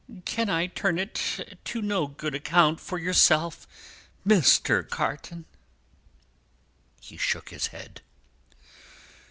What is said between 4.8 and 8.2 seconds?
Carton?" He shook his head.